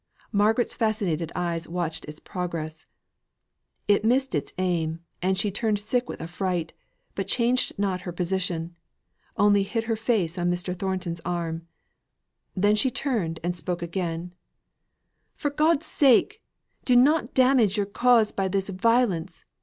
[0.31, 2.87] Margaret's fascinated eyes watched its progress;
[3.87, 6.73] it missed its aim, and she turned sick with affright,
[7.13, 8.75] but changed not her position,
[9.37, 10.75] only hid her face on Mr.
[10.75, 11.67] Thornton's arm.
[12.55, 14.33] Then she turned and spoke again:
[15.35, 16.41] "For God's sake!
[16.83, 19.45] do not damage your cause by this violence.